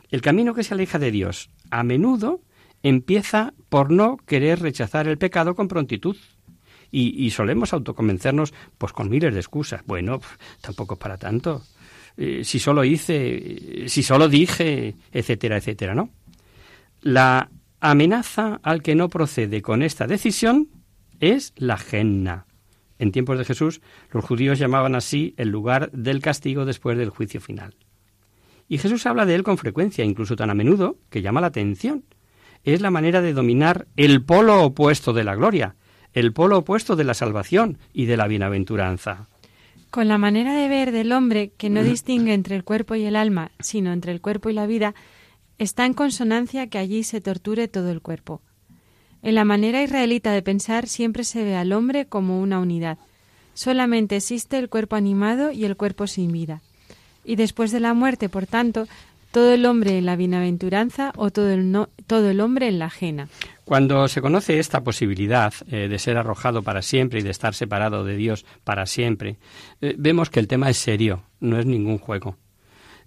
[0.09, 2.41] El camino que se aleja de Dios a menudo
[2.83, 6.15] empieza por no querer rechazar el pecado con prontitud.
[6.95, 9.81] Y, solemos autoconvencernos pues con miles de excusas.
[9.87, 10.21] Bueno,
[10.61, 11.63] tampoco para tanto.
[12.17, 16.09] Eh, si solo hice, si solo dije, etcétera, etcétera, ¿no?
[17.01, 17.49] La
[17.79, 20.69] amenaza al que no procede con esta decisión
[21.19, 22.45] es la genna.
[22.99, 27.41] En tiempos de Jesús, los judíos llamaban así el lugar del castigo después del juicio
[27.41, 27.75] final.
[28.69, 32.05] Y Jesús habla de él con frecuencia, incluso tan a menudo, que llama la atención.
[32.63, 35.75] Es la manera de dominar el polo opuesto de la gloria,
[36.13, 39.27] el polo opuesto de la salvación y de la bienaventuranza.
[39.93, 43.15] Con la manera de ver del hombre que no distingue entre el cuerpo y el
[43.15, 44.95] alma, sino entre el cuerpo y la vida,
[45.59, 48.41] está en consonancia que allí se torture todo el cuerpo.
[49.21, 52.97] En la manera israelita de pensar siempre se ve al hombre como una unidad.
[53.53, 56.63] Solamente existe el cuerpo animado y el cuerpo sin vida.
[57.23, 58.87] Y después de la muerte, por tanto,
[59.29, 61.71] todo el hombre en la bienaventuranza o todo el,
[62.07, 63.29] todo el hombre en la ajena.
[63.65, 68.03] Cuando se conoce esta posibilidad eh, de ser arrojado para siempre y de estar separado
[68.03, 69.37] de Dios para siempre,
[69.79, 72.37] eh, vemos que el tema es serio, no es ningún juego.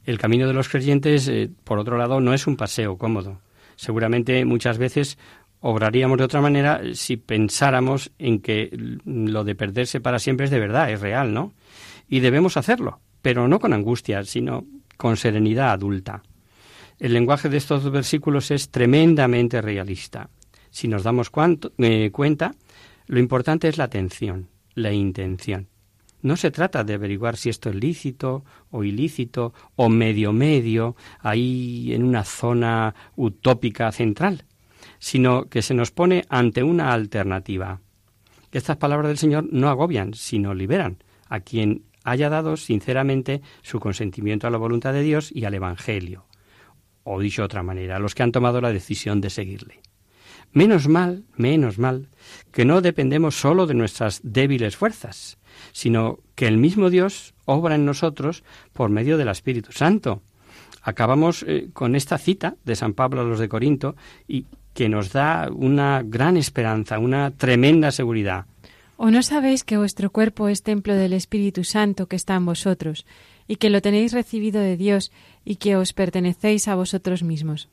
[0.04, 3.40] El camino de los creyentes, eh, por otro lado, no es un paseo cómodo.
[3.76, 5.18] Seguramente muchas veces
[5.60, 8.70] obraríamos de otra manera si pensáramos en que
[9.04, 11.52] lo de perderse para siempre es de verdad, es real, ¿no?
[12.08, 14.64] Y debemos hacerlo, pero no con angustia, sino
[14.96, 16.22] con serenidad adulta.
[16.98, 20.30] El lenguaje de estos versículos es tremendamente realista.
[20.76, 21.30] Si nos damos
[21.78, 22.54] eh, cuenta,
[23.06, 25.68] lo importante es la atención, la intención.
[26.20, 31.94] No se trata de averiguar si esto es lícito o ilícito o medio medio, ahí
[31.94, 34.44] en una zona utópica central
[34.98, 37.80] sino que se nos pone ante una alternativa.
[38.52, 40.98] Estas palabras del Señor no agobian, sino liberan
[41.28, 46.26] a quien haya dado sinceramente su consentimiento a la voluntad de Dios y al Evangelio,
[47.02, 49.80] o dicho de otra manera, a los que han tomado la decisión de seguirle.
[50.56, 52.08] Menos mal, menos mal,
[52.50, 55.36] que no dependemos sólo de nuestras débiles fuerzas,
[55.72, 58.42] sino que el mismo Dios obra en nosotros
[58.72, 60.22] por medio del Espíritu Santo.
[60.80, 63.96] Acabamos eh, con esta cita de San Pablo a los de Corinto
[64.26, 68.46] y que nos da una gran esperanza, una tremenda seguridad.
[68.96, 73.04] ¿O no sabéis que vuestro cuerpo es templo del Espíritu Santo que está en vosotros,
[73.46, 75.12] y que lo tenéis recibido de Dios,
[75.44, 77.68] y que os pertenecéis a vosotros mismos?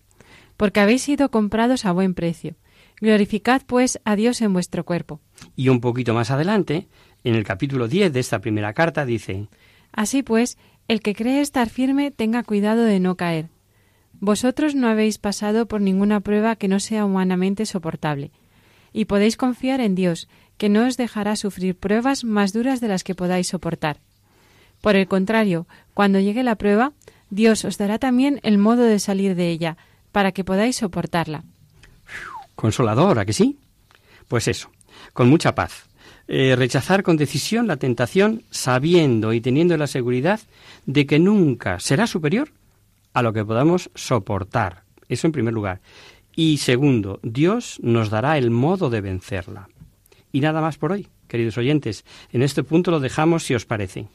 [0.57, 2.55] Porque habéis sido comprados a buen precio.
[3.01, 5.19] Glorificad, pues, a Dios en vuestro cuerpo.
[5.55, 6.87] Y un poquito más adelante,
[7.23, 9.47] en el capítulo 10 de esta primera carta, dice
[9.91, 13.49] Así pues, el que cree estar firme tenga cuidado de no caer.
[14.19, 18.31] Vosotros no habéis pasado por ninguna prueba que no sea humanamente soportable,
[18.93, 23.03] y podéis confiar en Dios, que no os dejará sufrir pruebas más duras de las
[23.03, 23.99] que podáis soportar.
[24.81, 26.93] Por el contrario, cuando llegue la prueba,
[27.29, 29.77] Dios os dará también el modo de salir de ella,
[30.11, 31.43] para que podáis soportarla.
[32.55, 33.57] Consoladora, que sí?
[34.27, 34.71] Pues eso,
[35.13, 35.89] con mucha paz.
[36.27, 40.39] Eh, rechazar con decisión la tentación sabiendo y teniendo la seguridad
[40.85, 42.51] de que nunca será superior
[43.13, 44.83] a lo que podamos soportar.
[45.09, 45.81] Eso en primer lugar.
[46.35, 49.69] Y segundo, Dios nos dará el modo de vencerla.
[50.31, 52.05] Y nada más por hoy, queridos oyentes.
[52.31, 54.07] En este punto lo dejamos si os parece.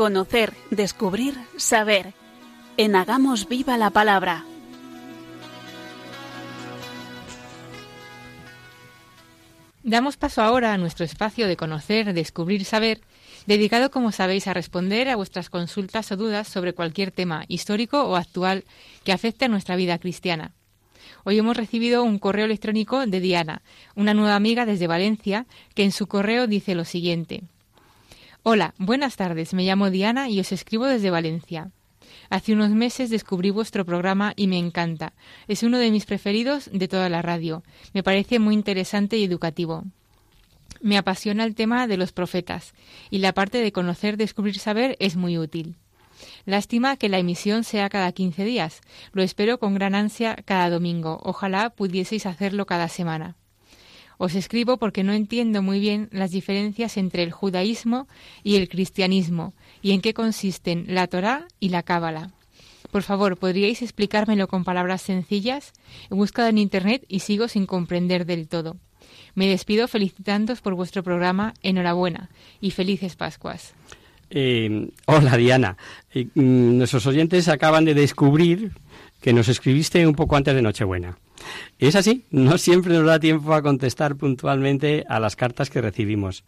[0.00, 2.14] Conocer, descubrir, saber.
[2.78, 4.46] En Hagamos Viva la Palabra.
[9.82, 13.02] Damos paso ahora a nuestro espacio de conocer, descubrir, saber,
[13.44, 18.16] dedicado, como sabéis, a responder a vuestras consultas o dudas sobre cualquier tema histórico o
[18.16, 18.64] actual
[19.04, 20.52] que afecte a nuestra vida cristiana.
[21.24, 23.60] Hoy hemos recibido un correo electrónico de Diana,
[23.94, 25.44] una nueva amiga desde Valencia,
[25.74, 27.42] que en su correo dice lo siguiente.
[28.42, 29.52] Hola, buenas tardes.
[29.52, 31.72] Me llamo Diana y os escribo desde Valencia.
[32.30, 35.12] Hace unos meses descubrí vuestro programa y me encanta.
[35.46, 37.62] Es uno de mis preferidos de toda la radio.
[37.92, 39.84] Me parece muy interesante y educativo.
[40.80, 42.72] Me apasiona el tema de los profetas
[43.10, 45.76] y la parte de conocer, descubrir, saber es muy útil.
[46.46, 48.80] Lástima que la emisión sea cada 15 días.
[49.12, 51.20] Lo espero con gran ansia cada domingo.
[51.24, 53.36] Ojalá pudieseis hacerlo cada semana.
[54.22, 58.06] Os escribo porque no entiendo muy bien las diferencias entre el judaísmo
[58.44, 62.30] y el cristianismo y en qué consisten la Torá y la Cábala.
[62.90, 65.72] Por favor, ¿podríais explicármelo con palabras sencillas?
[66.10, 68.76] He buscado en Internet y sigo sin comprender del todo.
[69.34, 71.54] Me despido felicitándoos por vuestro programa.
[71.62, 72.28] Enhorabuena
[72.60, 73.72] y felices Pascuas.
[74.28, 75.78] Eh, hola Diana.
[76.12, 78.72] Eh, mm, nuestros oyentes acaban de descubrir
[79.22, 81.16] que nos escribiste un poco antes de Nochebuena.
[81.78, 86.44] Es así, no siempre nos da tiempo a contestar puntualmente a las cartas que recibimos.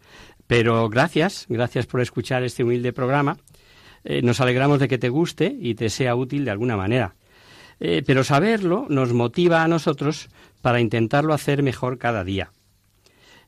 [0.47, 3.37] Pero gracias, gracias por escuchar este humilde programa.
[4.03, 7.15] Eh, nos alegramos de que te guste y te sea útil de alguna manera.
[7.79, 10.29] Eh, pero saberlo nos motiva a nosotros
[10.61, 12.51] para intentarlo hacer mejor cada día.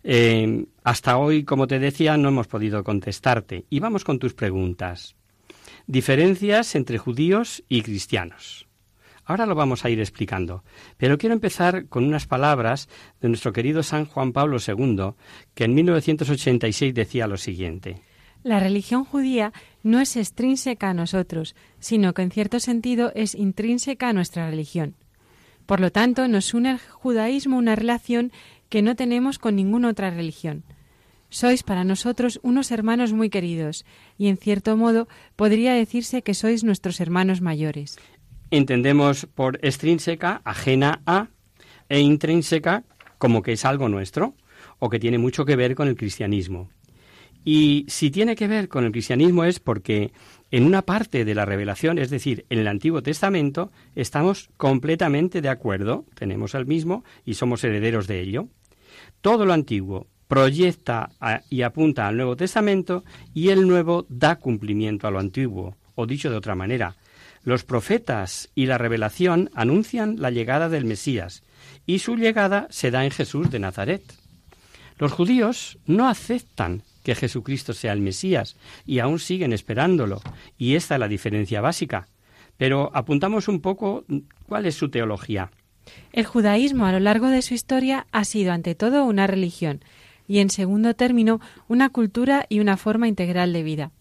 [0.04, 3.66] Eh, hasta hoy, como te decía, no hemos podido contestarte.
[3.70, 5.16] Y vamos con tus preguntas.
[5.88, 8.65] Diferencias entre judíos y cristianos.
[9.26, 10.64] Ahora lo vamos a ir explicando,
[10.98, 12.88] pero quiero empezar con unas palabras
[13.22, 15.14] de nuestro querido San Juan Pablo II,
[15.56, 18.02] que en 1986 decía lo siguiente.
[18.44, 19.52] La religión judía
[19.82, 24.94] no es extrínseca a nosotros, sino que en cierto sentido es intrínseca a nuestra religión.
[25.66, 28.32] Por lo tanto, nos une al judaísmo una relación
[28.70, 30.64] que no tenemos con ninguna otra religión.
[31.30, 33.84] Sois para nosotros unos hermanos muy queridos,
[34.18, 37.98] y en cierto modo podría decirse que sois nuestros hermanos mayores
[38.52, 41.28] entendemos por extrínseca, ajena a,
[41.90, 42.84] e intrínseca
[43.18, 44.36] como que es algo nuestro
[44.80, 46.70] o que tiene mucho que ver con el cristianismo.
[47.44, 50.12] Y si tiene que ver con el cristianismo es porque
[50.50, 55.50] en una parte de la revelación, es decir, en el Antiguo Testamento, estamos completamente de
[55.50, 58.48] acuerdo, tenemos el mismo y somos herederos de ello.
[59.22, 61.10] Todo lo antiguo proyecta
[61.52, 66.32] y apunta al Nuevo Testamento y el Nuevo da cumplimiento a lo antiguo, o dicho
[66.32, 66.96] de otra manera,
[67.46, 71.44] los profetas y la revelación anuncian la llegada del Mesías,
[71.86, 74.04] y su llegada se da en Jesús de Nazaret.
[74.98, 80.22] Los judíos no aceptan que Jesucristo sea el Mesías y aún siguen esperándolo,
[80.58, 82.08] y esta es la diferencia básica.
[82.58, 84.06] Pero apuntamos un poco
[84.48, 85.52] cuál es su teología.
[86.14, 89.84] El judaísmo a lo largo de su historia ha sido ante todo una religión
[90.28, 93.92] y en segundo término una cultura y una forma integral de vida.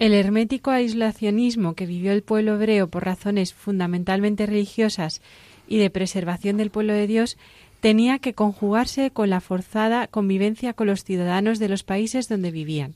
[0.00, 5.20] El hermético aislacionismo que vivió el pueblo hebreo por razones fundamentalmente religiosas
[5.68, 7.36] y de preservación del pueblo de Dios
[7.80, 12.94] tenía que conjugarse con la forzada convivencia con los ciudadanos de los países donde vivían.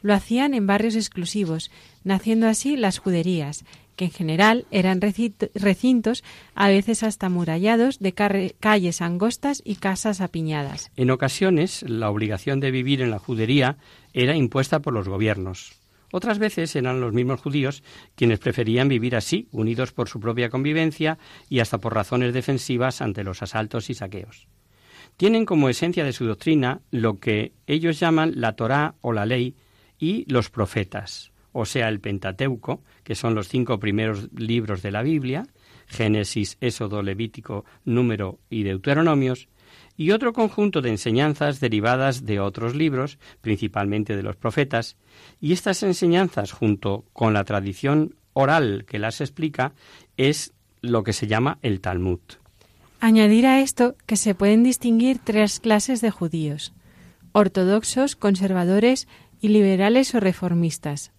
[0.00, 1.70] Lo hacían en barrios exclusivos,
[2.04, 9.02] naciendo así las juderías, que en general eran recintos, a veces hasta murallados, de calles
[9.02, 10.90] angostas y casas apiñadas.
[10.96, 13.76] En ocasiones, la obligación de vivir en la judería
[14.14, 15.83] era impuesta por los gobiernos.
[16.16, 17.82] Otras veces eran los mismos judíos
[18.14, 23.24] quienes preferían vivir así, unidos por su propia convivencia y hasta por razones defensivas ante
[23.24, 24.46] los asaltos y saqueos.
[25.16, 29.56] Tienen como esencia de su doctrina lo que ellos llaman la Torá o la ley
[29.98, 35.02] y los profetas, o sea, el Pentateuco, que son los cinco primeros libros de la
[35.02, 35.48] Biblia,
[35.86, 39.48] Génesis, Éxodo, Levítico, Número y Deuteronomios,
[39.96, 44.96] y otro conjunto de enseñanzas derivadas de otros libros, principalmente de los profetas,
[45.40, 49.72] y estas enseñanzas, junto con la tradición oral que las explica,
[50.16, 52.20] es lo que se llama el Talmud.
[53.00, 56.72] Añadir a esto que se pueden distinguir tres clases de judíos
[57.34, 59.08] ortodoxos, conservadores
[59.40, 61.10] y liberales o reformistas.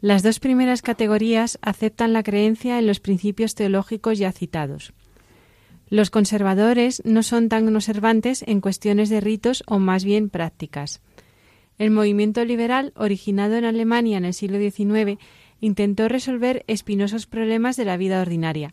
[0.00, 4.94] Las dos primeras categorías aceptan la creencia en los principios teológicos ya citados.
[5.92, 11.02] Los conservadores no son tan observantes en cuestiones de ritos o más bien prácticas.
[11.76, 15.18] El movimiento liberal, originado en Alemania en el siglo XIX,
[15.60, 18.72] intentó resolver espinosos problemas de la vida ordinaria,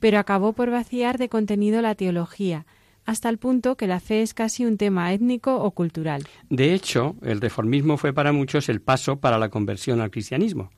[0.00, 2.66] pero acabó por vaciar de contenido la teología,
[3.04, 6.26] hasta el punto que la fe es casi un tema étnico o cultural.
[6.48, 10.72] De hecho, el reformismo fue para muchos el paso para la conversión al cristianismo,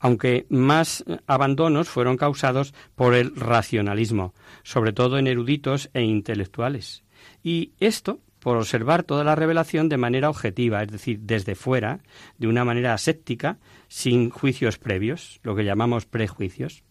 [0.00, 7.04] aunque más abandonos fueron causados por el racionalismo, sobre todo en eruditos e intelectuales.
[7.42, 12.00] Y esto por observar toda la revelación de manera objetiva, es decir, desde fuera,
[12.38, 16.82] de una manera aséptica, sin juicios previos, lo que llamamos prejuicios,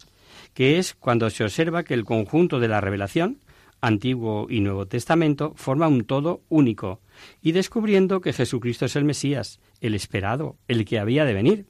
[0.54, 3.40] que es cuando se observa que el conjunto de la revelación,
[3.80, 7.02] Antiguo y Nuevo Testamento, forma un todo único,
[7.42, 11.66] y descubriendo que Jesucristo es el Mesías, el esperado, el que había de venir.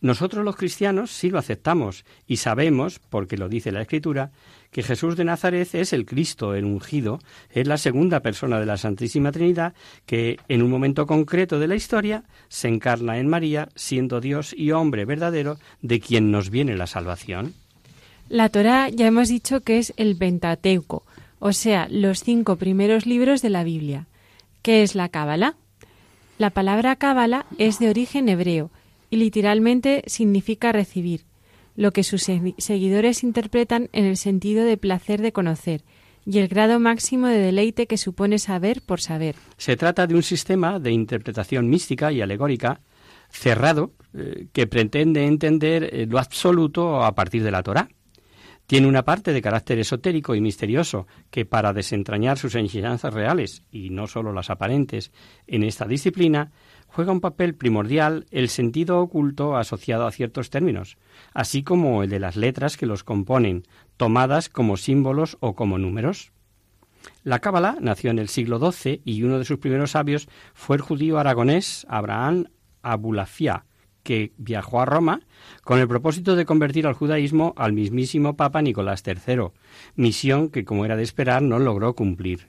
[0.00, 4.30] Nosotros los cristianos sí lo aceptamos y sabemos, porque lo dice la Escritura,
[4.70, 7.18] que Jesús de Nazaret es el Cristo, el ungido,
[7.50, 9.74] es la segunda persona de la Santísima Trinidad
[10.06, 14.70] que en un momento concreto de la historia se encarna en María, siendo Dios y
[14.72, 17.54] hombre verdadero de quien nos viene la salvación.
[18.28, 21.04] La Torá ya hemos dicho que es el Pentateuco,
[21.40, 24.06] o sea, los cinco primeros libros de la Biblia.
[24.62, 25.56] ¿Qué es la Cábala?
[26.38, 28.70] La palabra Cábala es de origen hebreo
[29.10, 31.24] y literalmente significa recibir,
[31.76, 32.22] lo que sus
[32.58, 35.82] seguidores interpretan en el sentido de placer de conocer
[36.26, 39.36] y el grado máximo de deleite que supone saber por saber.
[39.56, 42.80] Se trata de un sistema de interpretación mística y alegórica
[43.30, 47.88] cerrado eh, que pretende entender eh, lo absoluto a partir de la Torá
[48.70, 53.90] tiene una parte de carácter esotérico y misterioso que para desentrañar sus enseñanzas reales, y
[53.90, 55.10] no sólo las aparentes,
[55.48, 56.52] en esta disciplina,
[56.86, 60.98] juega un papel primordial el sentido oculto asociado a ciertos términos,
[61.34, 63.64] así como el de las letras que los componen,
[63.96, 66.30] tomadas como símbolos o como números.
[67.24, 70.82] La Cábala nació en el siglo XII y uno de sus primeros sabios fue el
[70.82, 72.44] judío aragonés Abraham
[72.82, 73.64] Abulafia,
[74.02, 75.20] que viajó a Roma
[75.64, 79.50] con el propósito de convertir al judaísmo al mismísimo Papa Nicolás III,
[79.96, 82.48] misión que, como era de esperar, no logró cumplir.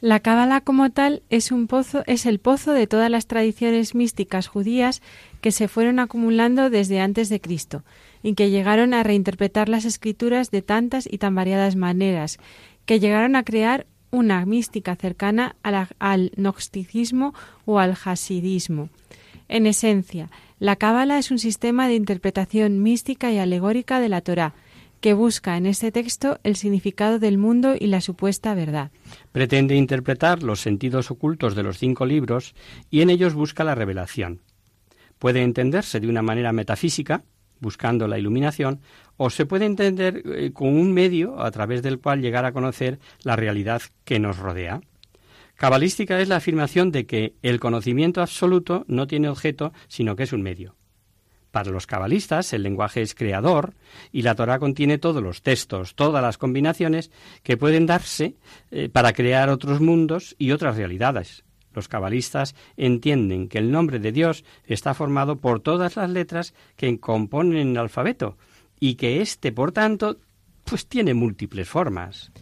[0.00, 4.48] La Cábala como tal es un pozo, es el pozo de todas las tradiciones místicas
[4.48, 5.00] judías
[5.40, 7.84] que se fueron acumulando desde antes de Cristo
[8.22, 12.38] y que llegaron a reinterpretar las escrituras de tantas y tan variadas maneras,
[12.84, 17.34] que llegaron a crear una mística cercana al gnosticismo
[17.64, 18.90] o al hasidismo.
[19.48, 24.54] En esencia, la Cábala es un sistema de interpretación mística y alegórica de la Torá,
[25.00, 28.90] que busca en este texto el significado del mundo y la supuesta verdad.
[29.32, 32.54] Pretende interpretar los sentidos ocultos de los cinco libros
[32.90, 34.40] y en ellos busca la revelación.
[35.18, 37.22] Puede entenderse de una manera metafísica,
[37.60, 38.80] buscando la iluminación,
[39.16, 42.98] o se puede entender eh, con un medio a través del cual llegar a conocer
[43.22, 44.80] la realidad que nos rodea.
[45.56, 50.32] Cabalística es la afirmación de que el conocimiento absoluto no tiene objeto, sino que es
[50.32, 50.76] un medio.
[51.52, 53.74] Para los cabalistas, el lenguaje es creador
[54.10, 57.12] y la Torah contiene todos los textos, todas las combinaciones
[57.44, 58.34] que pueden darse
[58.72, 61.44] eh, para crear otros mundos y otras realidades.
[61.72, 66.98] Los cabalistas entienden que el nombre de Dios está formado por todas las letras que
[66.98, 68.36] componen el alfabeto
[68.80, 70.18] y que éste, por tanto,
[70.64, 72.32] pues tiene múltiples formas.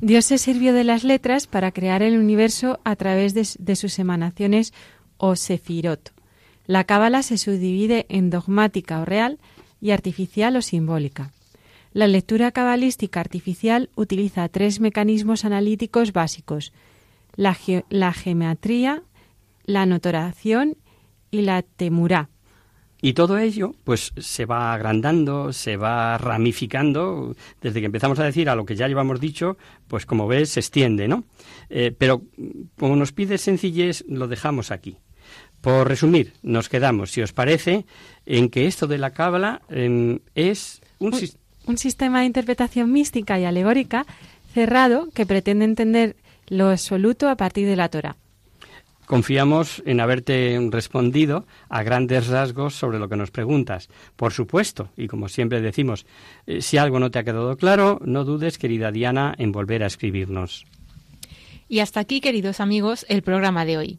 [0.00, 4.72] Dios se sirvió de las letras para crear el universo a través de, sus emanaciones
[5.18, 6.12] o sefirot.
[6.66, 9.38] La cábala se subdivide en dogmática o real
[9.78, 11.32] y artificial o simbólica.
[11.92, 16.72] La lectura cabalística artificial utiliza tres mecanismos analíticos básicos,
[17.34, 17.58] la,
[17.90, 19.02] la geometría,
[19.64, 20.78] la notoración
[21.30, 22.30] y la temurá.
[23.02, 28.48] Y todo ello, pues, se va agrandando, se va ramificando, desde que empezamos a decir
[28.50, 29.56] a lo que ya llevamos dicho,
[29.88, 31.24] pues como ves, se extiende, ¿no?
[31.70, 32.22] Eh, pero
[32.78, 34.98] como nos pide sencillez, lo dejamos aquí.
[35.60, 37.84] Por resumir, nos quedamos, si os parece,
[38.26, 41.14] en que esto de la cábala em, es un,
[41.66, 44.06] un sistema de interpretación mística y alegórica
[44.54, 46.16] cerrado que pretende entender
[46.48, 48.16] lo absoluto a partir de la Torah.
[49.10, 53.88] Confiamos en haberte respondido a grandes rasgos sobre lo que nos preguntas.
[54.14, 56.06] Por supuesto, y como siempre decimos,
[56.46, 59.88] eh, si algo no te ha quedado claro, no dudes, querida Diana, en volver a
[59.88, 60.64] escribirnos.
[61.68, 63.98] Y hasta aquí, queridos amigos, el programa de hoy.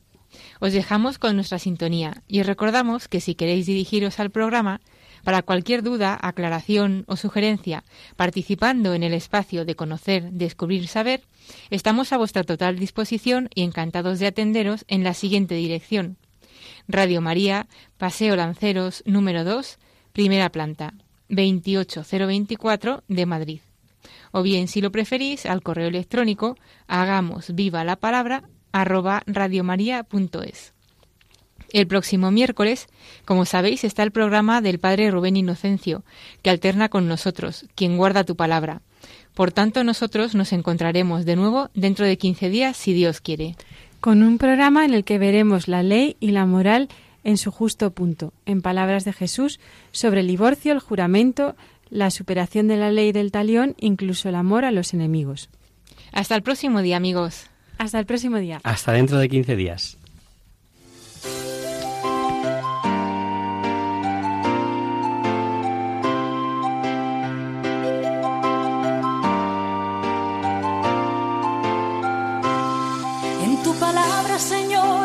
[0.61, 4.79] Os dejamos con nuestra sintonía y os recordamos que si queréis dirigiros al programa,
[5.25, 7.83] para cualquier duda, aclaración o sugerencia,
[8.15, 11.21] participando en el espacio de conocer, descubrir, saber,
[11.69, 16.17] estamos a vuestra total disposición y encantados de atenderos en la siguiente dirección.
[16.87, 19.77] Radio María, Paseo Lanceros, número 2,
[20.13, 20.93] primera planta,
[21.29, 23.61] 28024 de Madrid.
[24.31, 30.73] O bien, si lo preferís, al correo electrónico hagamos viva la palabra arroba radiomaria.es.
[31.73, 32.87] El próximo miércoles,
[33.25, 36.03] como sabéis, está el programa del Padre Rubén Inocencio,
[36.41, 38.81] que alterna con nosotros, quien guarda tu palabra.
[39.33, 43.55] Por tanto, nosotros nos encontraremos de nuevo dentro de 15 días, si Dios quiere.
[43.99, 46.89] Con un programa en el que veremos la ley y la moral
[47.23, 49.59] en su justo punto, en palabras de Jesús,
[49.91, 51.55] sobre el divorcio, el juramento,
[51.89, 55.49] la superación de la ley del talión, incluso el amor a los enemigos.
[56.11, 57.47] Hasta el próximo día, amigos.
[57.77, 58.59] Hasta el próximo día.
[58.63, 59.97] Hasta dentro de 15 días.